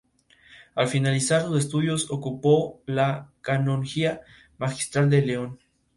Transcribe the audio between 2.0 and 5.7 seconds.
ocupó la canonjía magistral de León.